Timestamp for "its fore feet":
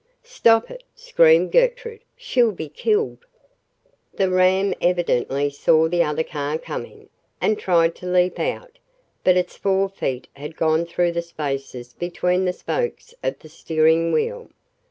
9.37-10.27